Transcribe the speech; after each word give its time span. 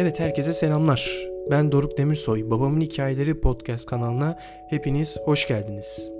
Evet 0.00 0.20
herkese 0.20 0.52
selamlar. 0.52 1.28
Ben 1.50 1.72
Doruk 1.72 1.98
Demirsoy. 1.98 2.50
Babamın 2.50 2.80
Hikayeleri 2.80 3.40
podcast 3.40 3.86
kanalına 3.86 4.38
hepiniz 4.68 5.16
hoş 5.24 5.48
geldiniz. 5.48 6.10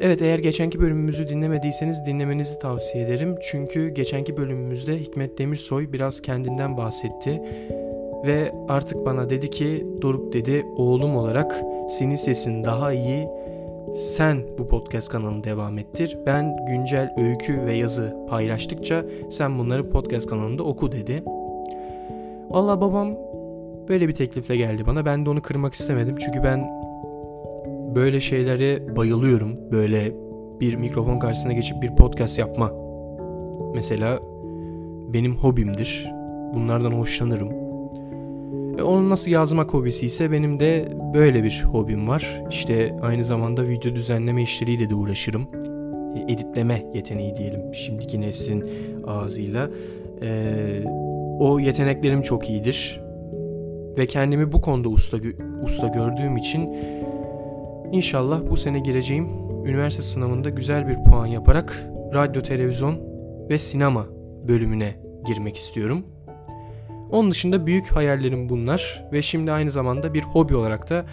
Evet 0.00 0.22
eğer 0.22 0.38
geçenki 0.38 0.80
bölümümüzü 0.80 1.28
dinlemediyseniz 1.28 2.06
dinlemenizi 2.06 2.58
tavsiye 2.58 3.04
ederim. 3.04 3.36
Çünkü 3.42 3.88
geçenki 3.88 4.36
bölümümüzde 4.36 4.98
Hikmet 4.98 5.38
Demirsoy 5.38 5.92
biraz 5.92 6.22
kendinden 6.22 6.76
bahsetti. 6.76 7.42
Ve 8.26 8.52
artık 8.68 9.06
bana 9.06 9.30
dedi 9.30 9.50
ki 9.50 9.86
Doruk 10.02 10.32
dedi 10.32 10.66
oğlum 10.76 11.16
olarak 11.16 11.60
senin 11.90 12.16
sesin 12.16 12.64
daha 12.64 12.92
iyi 12.92 13.28
sen 13.94 14.42
bu 14.58 14.68
podcast 14.68 15.08
kanalını 15.08 15.44
devam 15.44 15.78
ettir. 15.78 16.18
Ben 16.26 16.66
güncel 16.66 17.14
öykü 17.16 17.66
ve 17.66 17.76
yazı 17.76 18.16
paylaştıkça 18.28 19.04
sen 19.30 19.58
bunları 19.58 19.90
podcast 19.90 20.26
kanalında 20.26 20.62
oku 20.62 20.92
dedi. 20.92 21.22
Valla 22.50 22.80
babam 22.80 23.16
böyle 23.88 24.08
bir 24.08 24.14
teklifle 24.14 24.56
geldi 24.56 24.86
bana. 24.86 25.04
Ben 25.04 25.26
de 25.26 25.30
onu 25.30 25.42
kırmak 25.42 25.74
istemedim. 25.74 26.16
Çünkü 26.16 26.42
ben 26.42 26.68
böyle 27.94 28.20
şeylere 28.20 28.96
bayılıyorum. 28.96 29.70
Böyle 29.72 30.12
bir 30.60 30.74
mikrofon 30.74 31.18
karşısına 31.18 31.52
geçip 31.52 31.82
bir 31.82 31.96
podcast 31.96 32.38
yapma. 32.38 32.72
Mesela 33.74 34.18
benim 35.12 35.36
hobimdir. 35.36 36.12
Bunlardan 36.54 36.90
hoşlanırım. 36.90 37.48
E 38.78 38.82
onun 38.82 39.10
nasıl 39.10 39.30
yazmak 39.30 39.74
hobisi 39.74 40.06
ise 40.06 40.32
benim 40.32 40.60
de 40.60 40.88
böyle 41.14 41.44
bir 41.44 41.64
hobim 41.72 42.08
var. 42.08 42.42
İşte 42.50 42.94
aynı 43.02 43.24
zamanda 43.24 43.68
video 43.68 43.94
düzenleme 43.94 44.42
işleriyle 44.42 44.90
de 44.90 44.94
uğraşırım. 44.94 45.48
E, 46.16 46.32
editleme 46.32 46.90
yeteneği 46.94 47.36
diyelim 47.36 47.74
şimdiki 47.74 48.20
neslin 48.20 48.64
ağzıyla. 49.06 49.70
Eee 50.22 51.07
o 51.38 51.58
yeteneklerim 51.60 52.22
çok 52.22 52.50
iyidir. 52.50 53.00
Ve 53.98 54.06
kendimi 54.06 54.52
bu 54.52 54.60
konuda 54.60 54.88
usta, 54.88 55.16
usta 55.62 55.88
gördüğüm 55.88 56.36
için 56.36 56.74
inşallah 57.92 58.40
bu 58.50 58.56
sene 58.56 58.78
gireceğim 58.78 59.28
üniversite 59.64 60.02
sınavında 60.02 60.50
güzel 60.50 60.88
bir 60.88 60.94
puan 60.94 61.26
yaparak 61.26 61.86
radyo, 62.14 62.42
televizyon 62.42 63.00
ve 63.50 63.58
sinema 63.58 64.06
bölümüne 64.48 64.94
girmek 65.26 65.56
istiyorum. 65.56 66.06
Onun 67.10 67.30
dışında 67.30 67.66
büyük 67.66 67.86
hayallerim 67.86 68.48
bunlar 68.48 69.04
ve 69.12 69.22
şimdi 69.22 69.52
aynı 69.52 69.70
zamanda 69.70 70.14
bir 70.14 70.22
hobi 70.22 70.56
olarak 70.56 70.90
da 70.90 71.04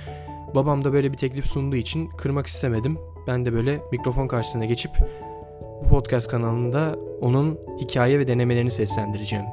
babam 0.55 0.85
da 0.85 0.93
böyle 0.93 1.11
bir 1.11 1.17
teklif 1.17 1.45
sunduğu 1.45 1.75
için 1.75 2.07
kırmak 2.07 2.47
istemedim. 2.47 2.97
Ben 3.27 3.45
de 3.45 3.53
böyle 3.53 3.79
mikrofon 3.91 4.27
karşısına 4.27 4.65
geçip 4.65 4.91
bu 5.83 5.89
podcast 5.89 6.27
kanalında 6.27 6.95
onun 7.21 7.59
hikaye 7.81 8.19
ve 8.19 8.27
denemelerini 8.27 8.71
seslendireceğim. 8.71 9.45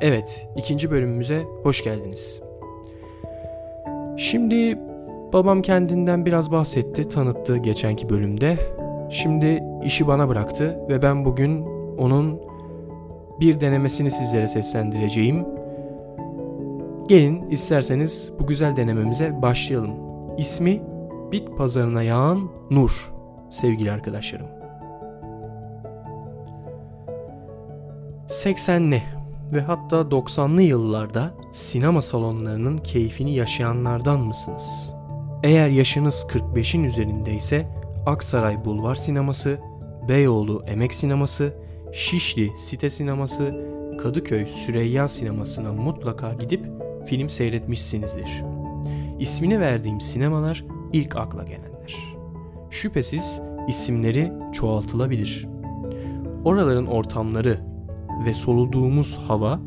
Evet, 0.00 0.48
ikinci 0.56 0.90
bölümümüze 0.90 1.42
hoş 1.62 1.84
geldiniz. 1.84 2.42
Şimdi 4.16 4.78
babam 5.32 5.62
kendinden 5.62 6.26
biraz 6.26 6.52
bahsetti, 6.52 7.08
tanıttı 7.08 7.56
geçenki 7.56 8.08
bölümde. 8.08 8.56
Şimdi 9.10 9.62
işi 9.84 10.06
bana 10.06 10.28
bıraktı 10.28 10.78
ve 10.88 11.02
ben 11.02 11.24
bugün 11.24 11.66
onun 11.98 12.40
bir 13.40 13.60
denemesini 13.60 14.10
sizlere 14.10 14.48
seslendireceğim. 14.48 15.46
Gelin 17.08 17.50
isterseniz 17.50 18.32
bu 18.40 18.46
güzel 18.46 18.76
denememize 18.76 19.42
başlayalım. 19.42 19.90
İsmi 20.38 20.82
Bit 21.32 21.56
Pazarına 21.56 22.02
Yağan 22.02 22.50
Nur 22.70 23.12
sevgili 23.50 23.92
arkadaşlarım. 23.92 24.46
80'li 28.28 29.15
ve 29.52 29.60
hatta 29.60 29.96
90'lı 29.96 30.62
yıllarda 30.62 31.34
sinema 31.52 32.02
salonlarının 32.02 32.78
keyfini 32.78 33.34
yaşayanlardan 33.34 34.20
mısınız? 34.20 34.94
Eğer 35.42 35.68
yaşınız 35.68 36.26
45'in 36.30 36.84
üzerindeyse 36.84 37.68
Aksaray 38.06 38.64
Bulvar 38.64 38.94
Sineması, 38.94 39.58
Beyoğlu 40.08 40.62
Emek 40.66 40.94
Sineması, 40.94 41.54
Şişli 41.92 42.50
Site 42.58 42.90
Sineması, 42.90 43.54
Kadıköy 44.02 44.46
Süreyya 44.46 45.08
Sineması'na 45.08 45.72
mutlaka 45.72 46.34
gidip 46.34 46.66
film 47.06 47.28
seyretmişsinizdir. 47.28 48.42
İsmini 49.18 49.60
verdiğim 49.60 50.00
sinemalar 50.00 50.64
ilk 50.92 51.16
akla 51.16 51.42
gelenler. 51.42 51.96
Şüphesiz 52.70 53.42
isimleri 53.68 54.32
çoğaltılabilir. 54.52 55.48
Oraların 56.44 56.86
ortamları 56.86 57.75
ve 58.24 58.32
soluduğumuz 58.32 59.16
hava 59.16 59.60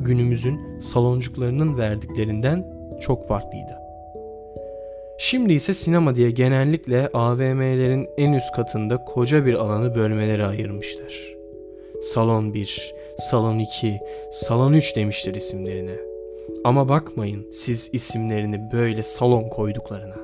günümüzün 0.00 0.80
saloncuklarının 0.80 1.78
verdiklerinden 1.78 2.66
çok 3.00 3.28
farklıydı. 3.28 3.78
Şimdi 5.18 5.52
ise 5.52 5.74
sinema 5.74 6.16
diye 6.16 6.30
genellikle 6.30 7.08
AVM'lerin 7.14 8.08
en 8.16 8.32
üst 8.32 8.52
katında 8.52 9.04
koca 9.04 9.46
bir 9.46 9.54
alanı 9.54 9.94
bölmelere 9.94 10.46
ayırmışlar. 10.46 11.34
Salon 12.02 12.54
1, 12.54 12.94
Salon 13.18 13.58
2, 13.58 13.98
Salon 14.32 14.72
3 14.72 14.96
demişler 14.96 15.34
isimlerine. 15.34 15.96
Ama 16.64 16.88
bakmayın 16.88 17.46
siz 17.50 17.90
isimlerini 17.92 18.72
böyle 18.72 19.02
salon 19.02 19.48
koyduklarına. 19.48 20.16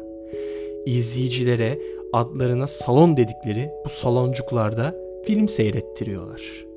İzleyicilere 0.87 1.79
adlarına 2.13 2.67
salon 2.67 3.17
dedikleri 3.17 3.71
bu 3.85 3.89
saloncuklarda 3.89 4.95
film 5.27 5.49
seyrettiriyorlar.'' 5.49 6.70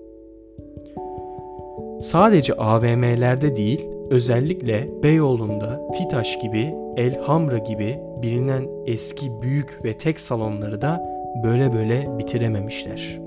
Sadece 2.03 2.53
AVM'lerde 2.53 3.56
değil, 3.56 3.86
özellikle 4.09 4.90
Beyoğlu'nda 5.03 5.81
Fitaş 5.97 6.40
gibi, 6.40 6.75
Elhamra 6.97 7.58
gibi 7.58 8.00
bilinen 8.22 8.68
eski 8.86 9.41
büyük 9.41 9.86
ve 9.86 9.94
tek 9.94 10.19
salonları 10.19 10.81
da 10.81 11.09
böyle 11.44 11.74
böyle 11.74 12.18
bitirememişler. 12.18 13.19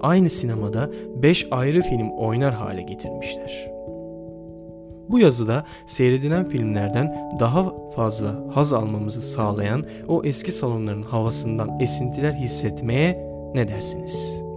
Aynı 0.00 0.30
sinemada 0.30 0.90
5 1.14 1.46
ayrı 1.50 1.82
film 1.82 2.10
oynar 2.10 2.54
hale 2.54 2.82
getirmişler. 2.82 3.70
Bu 5.08 5.18
yazıda 5.18 5.64
seyredilen 5.86 6.48
filmlerden 6.48 7.36
daha 7.40 7.90
fazla 7.90 8.34
haz 8.54 8.72
almamızı 8.72 9.22
sağlayan 9.22 9.84
o 10.08 10.24
eski 10.24 10.52
salonların 10.52 11.02
havasından 11.02 11.80
esintiler 11.80 12.32
hissetmeye 12.32 13.28
ne 13.54 13.68
dersiniz?'' 13.68 14.47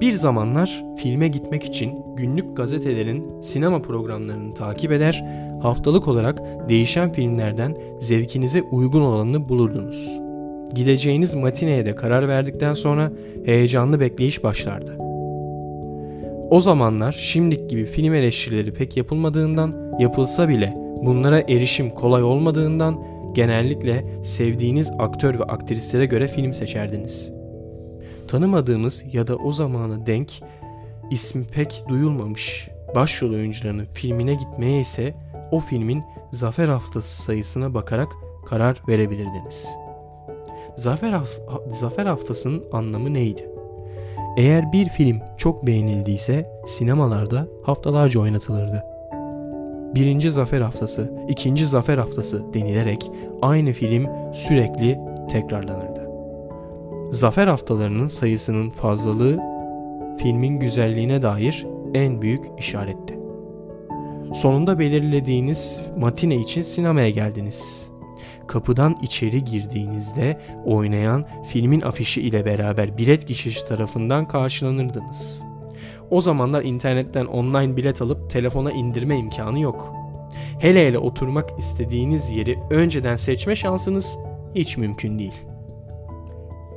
Bir 0.00 0.12
zamanlar 0.12 0.84
filme 0.96 1.28
gitmek 1.28 1.64
için 1.64 1.92
günlük 2.16 2.56
gazetelerin 2.56 3.40
sinema 3.40 3.82
programlarını 3.82 4.54
takip 4.54 4.92
eder, 4.92 5.24
haftalık 5.62 6.08
olarak 6.08 6.42
değişen 6.68 7.12
filmlerden 7.12 7.76
zevkinize 8.00 8.62
uygun 8.62 9.00
olanını 9.00 9.48
bulurdunuz. 9.48 10.20
Gideceğiniz 10.74 11.34
matineye 11.34 11.86
de 11.86 11.94
karar 11.94 12.28
verdikten 12.28 12.74
sonra 12.74 13.12
heyecanlı 13.44 14.00
bekleyiş 14.00 14.44
başlardı. 14.44 14.96
O 16.50 16.60
zamanlar 16.60 17.12
şimdiki 17.12 17.68
gibi 17.68 17.86
film 17.86 18.14
eleştirileri 18.14 18.74
pek 18.74 18.96
yapılmadığından, 18.96 19.96
yapılsa 19.98 20.48
bile 20.48 20.74
bunlara 21.02 21.40
erişim 21.40 21.90
kolay 21.90 22.22
olmadığından 22.22 23.04
genellikle 23.34 24.04
sevdiğiniz 24.24 24.90
aktör 24.98 25.38
ve 25.38 25.44
aktrislere 25.44 26.06
göre 26.06 26.28
film 26.28 26.52
seçerdiniz.'' 26.52 27.37
Tanımadığımız 28.28 29.04
ya 29.12 29.26
da 29.26 29.36
o 29.36 29.52
zamana 29.52 30.06
denk 30.06 30.32
ismi 31.10 31.44
pek 31.44 31.84
duyulmamış 31.88 32.68
başrol 32.94 33.30
oyuncularının 33.30 33.84
filmine 33.84 34.34
gitmeye 34.34 34.80
ise 34.80 35.14
o 35.50 35.60
filmin 35.60 36.02
Zafer 36.32 36.68
Haftası 36.68 37.22
sayısına 37.22 37.74
bakarak 37.74 38.08
karar 38.46 38.82
verebilirdiniz. 38.88 39.68
Zafer, 40.76 41.20
Zafer 41.70 42.06
Haftası'nın 42.06 42.64
anlamı 42.72 43.14
neydi? 43.14 43.50
Eğer 44.36 44.72
bir 44.72 44.88
film 44.88 45.20
çok 45.36 45.66
beğenildiyse 45.66 46.50
sinemalarda 46.66 47.48
haftalarca 47.62 48.20
oynatılırdı. 48.20 48.84
Birinci 49.94 50.30
Zafer 50.30 50.60
Haftası, 50.60 51.12
ikinci 51.28 51.66
Zafer 51.66 51.98
Haftası 51.98 52.54
denilerek 52.54 53.10
aynı 53.42 53.72
film 53.72 54.06
sürekli 54.32 54.98
tekrarlanırdı. 55.30 56.07
Zafer 57.10 57.48
haftalarının 57.48 58.06
sayısının 58.06 58.70
fazlalığı 58.70 59.40
filmin 60.18 60.60
güzelliğine 60.60 61.22
dair 61.22 61.66
en 61.94 62.22
büyük 62.22 62.44
işaretti. 62.58 63.18
Sonunda 64.34 64.78
belirlediğiniz 64.78 65.82
matine 65.96 66.36
için 66.36 66.62
sinemaya 66.62 67.10
geldiniz. 67.10 67.90
Kapıdan 68.46 68.98
içeri 69.02 69.44
girdiğinizde 69.44 70.40
oynayan 70.64 71.24
filmin 71.46 71.80
afişi 71.80 72.22
ile 72.22 72.44
beraber 72.44 72.98
bilet 72.98 73.24
kişisi 73.24 73.68
tarafından 73.68 74.28
karşılanırdınız. 74.28 75.42
O 76.10 76.20
zamanlar 76.20 76.62
internetten 76.62 77.26
online 77.26 77.76
bilet 77.76 78.02
alıp 78.02 78.30
telefona 78.30 78.72
indirme 78.72 79.16
imkanı 79.16 79.60
yok. 79.60 79.94
Hele 80.58 80.88
hele 80.88 80.98
oturmak 80.98 81.58
istediğiniz 81.58 82.30
yeri 82.30 82.58
önceden 82.70 83.16
seçme 83.16 83.56
şansınız 83.56 84.18
hiç 84.54 84.76
mümkün 84.76 85.18
değil. 85.18 85.47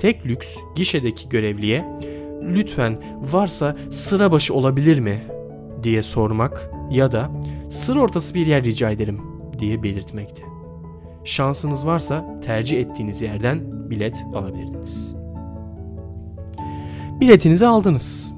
Tek 0.02 0.26
lüks 0.26 0.58
gişedeki 0.76 1.30
görevliye 1.30 1.86
lütfen 2.42 3.04
varsa 3.32 3.76
sıra 3.92 4.32
başı 4.32 4.54
olabilir 4.54 5.00
mi 5.00 5.24
diye 5.84 6.02
sormak 6.02 6.72
ya 6.92 7.12
da 7.12 7.32
sır 7.70 7.96
ortası 7.96 8.34
bir 8.34 8.46
yer 8.46 8.64
rica 8.64 8.92
ederim 8.92 9.22
diye 9.60 9.84
belirtmekti. 9.84 10.44
Şansınız 11.24 11.86
varsa 11.86 12.40
tercih 12.46 12.80
ettiğiniz 12.80 13.22
yerden 13.22 13.90
bilet 13.90 14.26
alabilirdiniz. 14.36 15.16
Biletinizi 17.20 17.68
aldınız. 17.68 18.34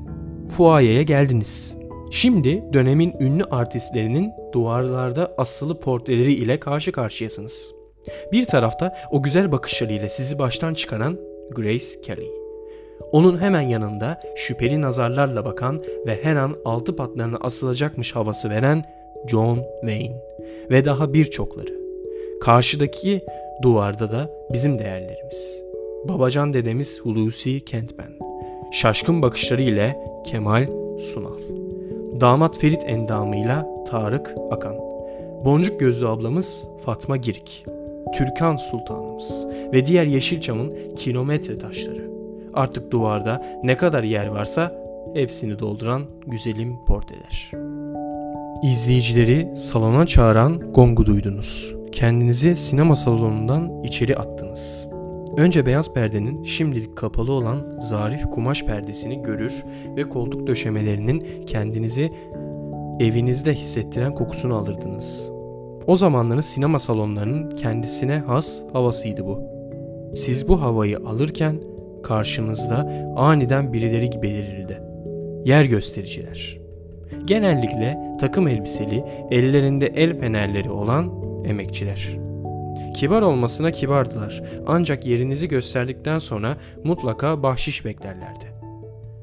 Fuayeye 0.58 1.04
geldiniz. 1.04 1.76
Şimdi 2.12 2.64
dönemin 2.74 3.14
ünlü 3.20 3.44
artistlerinin 3.44 4.32
duvarlarda 4.54 5.34
asılı 5.38 5.80
portreleri 5.80 6.34
ile 6.34 6.60
karşı 6.60 6.92
karşıyasınız. 6.92 7.74
Bir 8.32 8.46
tarafta 8.46 8.96
o 9.12 9.24
güzel 9.24 9.52
bakışlarıyla 9.52 10.10
sizi 10.10 10.40
baştan 10.40 10.74
çıkaran 10.74 11.33
Grace 11.52 12.02
Kelly. 12.04 12.28
Onun 13.12 13.42
hemen 13.42 13.62
yanında 13.62 14.20
şüpheli 14.36 14.82
nazarlarla 14.82 15.46
bakan 15.46 15.82
ve 16.06 16.24
her 16.24 16.36
an 16.36 16.56
altı 16.66 16.96
patlarına 16.96 17.38
asılacakmış 17.42 18.16
havası 18.16 18.50
veren 18.50 18.86
John 19.28 19.60
Wayne 19.82 20.16
ve 20.70 20.86
daha 20.86 21.14
birçokları. 21.14 21.74
Karşıdaki 22.42 23.22
duvarda 23.62 24.12
da 24.12 24.32
bizim 24.54 24.80
değerlerimiz. 24.80 25.64
Babacan 26.06 26.54
dedemiz 26.54 27.02
Hulusi 27.02 27.66
Kentmen. 27.66 28.12
Şaşkın 28.72 29.22
bakışları 29.22 29.62
ile 29.62 29.98
Kemal 30.26 30.68
Sunal. 31.00 31.40
Damat 32.22 32.60
Ferit 32.60 32.84
endamıyla 32.86 33.68
Tarık 33.88 34.36
Akan. 34.52 34.76
Boncuk 35.46 35.80
gözlü 35.80 36.08
ablamız 36.08 36.68
Fatma 36.86 37.18
Girik. 37.18 37.66
Türkan 38.14 38.56
Sultanımız 38.56 39.48
ve 39.74 39.86
diğer 39.86 40.06
Yeşilçam'ın 40.06 40.96
kilometre 40.96 41.58
taşları. 41.58 42.12
Artık 42.54 42.92
duvarda 42.92 43.46
ne 43.64 43.78
kadar 43.78 44.04
yer 44.04 44.28
varsa 44.28 44.84
hepsini 45.14 45.60
dolduran 45.60 46.02
güzelim 46.28 46.86
portreler. 46.88 47.52
İzleyicileri 48.64 49.56
salona 49.56 50.06
çağıran 50.06 50.74
gongu 50.74 51.06
duydunuz. 51.06 51.76
Kendinizi 51.92 52.56
sinema 52.56 52.96
salonundan 52.96 53.84
içeri 53.84 54.18
attınız. 54.18 54.88
Önce 55.38 55.66
beyaz 55.66 55.94
perdenin 55.94 56.44
şimdilik 56.44 56.96
kapalı 56.98 57.32
olan 57.32 57.80
zarif 57.82 58.24
kumaş 58.24 58.64
perdesini 58.64 59.24
görür 59.24 59.66
ve 59.96 60.04
koltuk 60.04 60.48
döşemelerinin 60.48 61.46
kendinizi 61.46 62.12
evinizde 63.00 63.54
hissettiren 63.54 64.14
kokusunu 64.14 64.56
alırdınız. 64.56 65.33
O 65.88 65.96
zamanların 65.96 66.42
sinema 66.42 66.80
salonlarının 66.80 67.50
kendisine 67.50 68.20
has 68.20 68.62
havasıydı 68.74 69.26
bu. 69.26 69.42
Siz 70.16 70.48
bu 70.48 70.62
havayı 70.62 70.98
alırken 70.98 71.60
karşınızda 72.04 72.92
aniden 73.16 73.74
birileri 73.74 74.22
belirirdi. 74.22 74.82
Yer 75.46 75.66
göstericiler. 75.66 76.58
Genellikle 77.26 77.98
takım 78.20 78.48
elbiseli, 78.48 79.04
ellerinde 79.32 79.88
el 79.88 80.20
fenerleri 80.20 80.70
olan 80.70 81.12
emekçiler. 81.46 82.10
Kibar 82.96 83.22
olmasına 83.22 83.72
kibardılar 83.72 84.44
ancak 84.68 85.06
yerinizi 85.06 85.48
gösterdikten 85.48 86.18
sonra 86.18 86.58
mutlaka 86.84 87.44
bahşiş 87.44 87.86
beklerlerdi. 87.86 88.46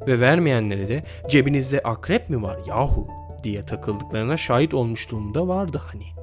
Ve 0.07 0.21
vermeyenlere 0.21 0.89
de 0.89 1.03
cebinizde 1.29 1.81
akrep 1.81 2.31
mi 2.31 2.43
var 2.43 2.59
yahu 2.69 3.07
diye 3.45 3.67
takıldıklarına 3.67 4.37
şahit 4.37 4.75
olmuşluğum 4.75 5.35
da 5.35 5.49
vardı 5.49 5.81
hani. 5.87 6.20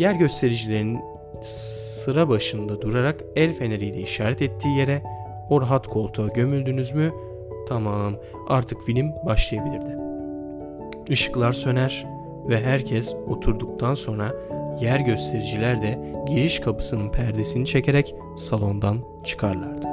Yer 0.00 0.14
göstericilerin 0.14 1.00
sıra 1.42 2.28
başında 2.28 2.82
durarak 2.82 3.20
el 3.36 3.54
feneriyle 3.54 4.00
işaret 4.02 4.42
ettiği 4.42 4.78
yere 4.78 5.02
o 5.50 5.60
rahat 5.60 5.86
koltuğa 5.86 6.28
gömüldünüz 6.28 6.92
mü 6.92 7.12
tamam 7.68 8.14
artık 8.48 8.82
film 8.82 9.12
başlayabilirdi. 9.26 9.96
Işıklar 11.08 11.52
söner 11.52 12.06
ve 12.48 12.60
herkes 12.60 13.14
oturduktan 13.28 13.94
sonra 13.94 14.34
yer 14.80 15.00
göstericiler 15.00 15.82
de 15.82 15.98
giriş 16.28 16.58
kapısının 16.58 17.12
perdesini 17.12 17.66
çekerek 17.66 18.14
salondan 18.36 18.98
çıkarlardı. 19.24 19.86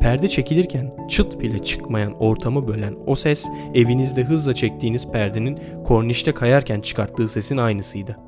Perde 0.00 0.28
çekilirken 0.28 1.06
çıt 1.08 1.40
bile 1.40 1.62
çıkmayan 1.62 2.22
ortamı 2.22 2.68
bölen 2.68 2.94
o 3.06 3.14
ses 3.14 3.48
evinizde 3.74 4.24
hızla 4.24 4.54
çektiğiniz 4.54 5.10
perdenin 5.10 5.58
kornişte 5.84 6.32
kayarken 6.32 6.80
çıkarttığı 6.80 7.28
sesin 7.28 7.56
aynısıydı 7.56 8.27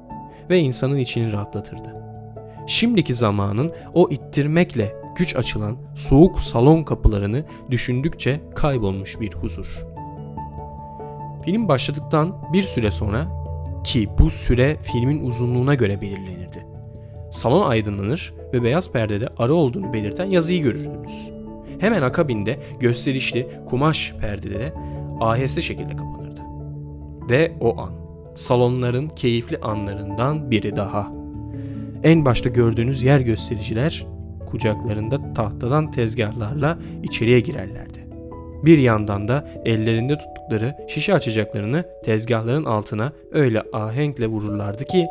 ve 0.50 0.58
insanın 0.58 0.96
içini 0.96 1.32
rahatlatırdı. 1.32 1.96
Şimdiki 2.66 3.14
zamanın 3.14 3.72
o 3.94 4.08
ittirmekle 4.10 4.96
güç 5.16 5.36
açılan 5.36 5.76
soğuk 5.94 6.40
salon 6.40 6.82
kapılarını 6.82 7.44
düşündükçe 7.70 8.40
kaybolmuş 8.54 9.20
bir 9.20 9.32
huzur. 9.32 9.86
Film 11.44 11.68
başladıktan 11.68 12.52
bir 12.52 12.62
süre 12.62 12.90
sonra 12.90 13.28
ki 13.84 14.08
bu 14.18 14.30
süre 14.30 14.76
filmin 14.82 15.26
uzunluğuna 15.26 15.74
göre 15.74 16.00
belirlenirdi. 16.00 16.66
Salon 17.30 17.70
aydınlanır 17.70 18.34
ve 18.52 18.62
beyaz 18.62 18.92
perdede 18.92 19.28
ara 19.38 19.52
olduğunu 19.52 19.92
belirten 19.92 20.24
yazıyı 20.24 20.62
görürdünüz. 20.62 21.30
Hemen 21.78 22.02
akabinde 22.02 22.58
gösterişli 22.80 23.48
kumaş 23.66 24.14
perdede 24.20 24.58
de 24.58 24.72
aheste 25.20 25.62
şekilde 25.62 25.96
kapanırdı. 25.96 26.40
Ve 27.30 27.52
o 27.60 27.80
an 27.80 27.99
salonların 28.40 29.08
keyifli 29.08 29.58
anlarından 29.58 30.50
biri 30.50 30.76
daha. 30.76 31.12
En 32.02 32.24
başta 32.24 32.48
gördüğünüz 32.48 33.02
yer 33.02 33.20
göstericiler 33.20 34.06
kucaklarında 34.50 35.32
tahtadan 35.34 35.90
tezgahlarla 35.90 36.78
içeriye 37.02 37.40
girerlerdi. 37.40 38.06
Bir 38.64 38.78
yandan 38.78 39.28
da 39.28 39.48
ellerinde 39.64 40.18
tuttukları 40.18 40.76
şişe 40.88 41.14
açacaklarını 41.14 41.84
tezgahların 42.04 42.64
altına 42.64 43.12
öyle 43.32 43.62
ahenkle 43.72 44.26
vururlardı 44.26 44.84
ki 44.84 45.06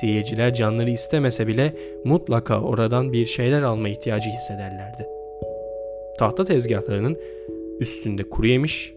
seyirciler 0.00 0.54
canları 0.54 0.90
istemese 0.90 1.46
bile 1.46 1.76
mutlaka 2.04 2.60
oradan 2.60 3.12
bir 3.12 3.24
şeyler 3.24 3.62
alma 3.62 3.88
ihtiyacı 3.88 4.30
hissederlerdi. 4.30 5.06
Tahta 6.18 6.44
tezgahlarının 6.44 7.18
üstünde 7.80 8.28
kuru 8.30 8.46
yemiş, 8.46 8.92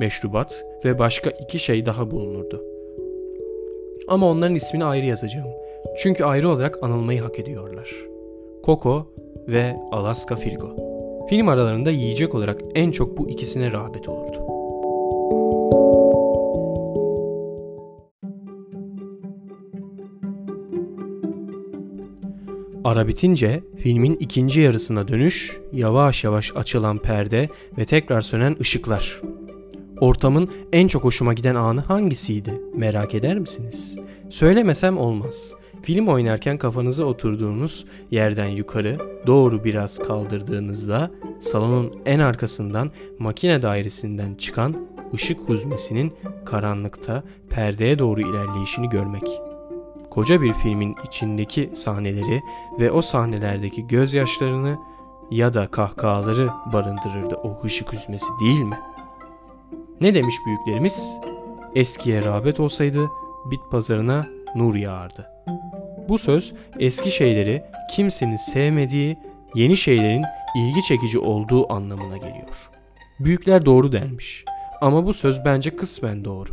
meşrubat 0.00 0.64
ve 0.84 0.98
başka 0.98 1.30
iki 1.30 1.58
şey 1.58 1.86
daha 1.86 2.10
bulunurdu. 2.10 2.73
Ama 4.08 4.30
onların 4.30 4.54
ismini 4.54 4.84
ayrı 4.84 5.06
yazacağım. 5.06 5.48
Çünkü 5.98 6.24
ayrı 6.24 6.48
olarak 6.48 6.82
anılmayı 6.82 7.22
hak 7.22 7.38
ediyorlar. 7.38 7.90
Coco 8.64 9.06
ve 9.48 9.76
Alaska 9.90 10.36
Firgo. 10.36 10.76
Film 11.28 11.48
aralarında 11.48 11.90
yiyecek 11.90 12.34
olarak 12.34 12.60
en 12.74 12.90
çok 12.90 13.18
bu 13.18 13.28
ikisine 13.28 13.72
rağbet 13.72 14.08
olurdu. 14.08 14.54
Ara 22.84 23.08
bitince 23.08 23.62
filmin 23.78 24.16
ikinci 24.20 24.60
yarısına 24.60 25.08
dönüş, 25.08 25.58
yavaş 25.72 26.24
yavaş 26.24 26.56
açılan 26.56 26.98
perde 26.98 27.48
ve 27.78 27.84
tekrar 27.84 28.20
sönen 28.20 28.56
ışıklar. 28.60 29.20
Ortamın 30.04 30.50
en 30.72 30.88
çok 30.88 31.04
hoşuma 31.04 31.32
giden 31.32 31.54
anı 31.54 31.80
hangisiydi? 31.80 32.60
Merak 32.74 33.14
eder 33.14 33.38
misiniz? 33.38 33.98
Söylemesem 34.30 34.98
olmaz. 34.98 35.54
Film 35.82 36.08
oynarken 36.08 36.58
kafanıza 36.58 37.04
oturduğunuz 37.04 37.86
yerden 38.10 38.46
yukarı 38.46 38.98
doğru 39.26 39.64
biraz 39.64 39.98
kaldırdığınızda 39.98 41.10
salonun 41.40 41.92
en 42.06 42.18
arkasından 42.18 42.90
makine 43.18 43.62
dairesinden 43.62 44.34
çıkan 44.34 44.76
ışık 45.14 45.48
huzmesinin 45.48 46.12
karanlıkta 46.44 47.22
perdeye 47.50 47.98
doğru 47.98 48.20
ilerleyişini 48.20 48.88
görmek. 48.88 49.40
Koca 50.10 50.42
bir 50.42 50.52
filmin 50.52 50.96
içindeki 51.08 51.70
sahneleri 51.74 52.42
ve 52.80 52.90
o 52.90 53.02
sahnelerdeki 53.02 53.86
gözyaşlarını 53.86 54.78
ya 55.30 55.54
da 55.54 55.66
kahkahaları 55.66 56.48
barındırırdı 56.72 57.34
o 57.34 57.60
ışık 57.64 57.92
huzmesi 57.92 58.26
değil 58.40 58.60
mi? 58.62 58.78
Ne 60.00 60.14
demiş 60.14 60.34
büyüklerimiz? 60.46 61.18
Eskiye 61.74 62.22
rağbet 62.24 62.60
olsaydı 62.60 63.10
bit 63.50 63.60
pazarına 63.70 64.26
nur 64.54 64.74
yağardı. 64.74 65.26
Bu 66.08 66.18
söz 66.18 66.54
eski 66.78 67.10
şeyleri 67.10 67.64
kimsenin 67.94 68.36
sevmediği, 68.36 69.16
yeni 69.54 69.76
şeylerin 69.76 70.24
ilgi 70.56 70.82
çekici 70.82 71.18
olduğu 71.18 71.72
anlamına 71.72 72.16
geliyor. 72.16 72.70
Büyükler 73.20 73.66
doğru 73.66 73.92
dermiş. 73.92 74.44
Ama 74.80 75.06
bu 75.06 75.14
söz 75.14 75.44
bence 75.44 75.76
kısmen 75.76 76.24
doğru. 76.24 76.50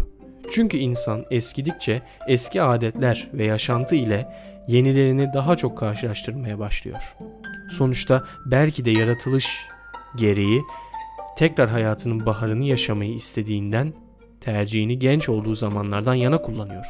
Çünkü 0.52 0.78
insan 0.78 1.26
eskidikçe 1.32 2.02
eski 2.28 2.62
adetler 2.62 3.30
ve 3.34 3.46
yaşantı 3.46 3.96
ile 3.96 4.28
yenilerini 4.68 5.34
daha 5.34 5.56
çok 5.56 5.78
karşılaştırmaya 5.78 6.60
başlıyor. 6.60 7.16
Sonuçta 7.70 8.24
belki 8.46 8.86
de 8.86 8.92
yaratılış 8.92 9.68
gereği 10.16 10.62
tekrar 11.42 11.70
hayatının 11.70 12.26
baharını 12.26 12.64
yaşamayı 12.66 13.14
istediğinden 13.14 13.94
tercihini 14.42 15.00
genç 15.00 15.30
olduğu 15.30 15.56
zamanlardan 15.56 16.14
yana 16.14 16.42
kullanıyor. 16.42 16.86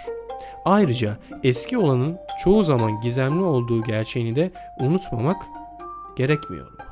Ayrıca 0.66 1.18
eski 1.44 1.78
olanın 1.78 2.18
çoğu 2.44 2.64
zaman 2.64 3.02
gizemli 3.02 3.44
olduğu 3.44 3.84
gerçeğini 3.84 4.36
de 4.36 4.52
unutmamak 4.80 5.42
gerekmiyor 6.18 6.72
mu? 6.72 6.91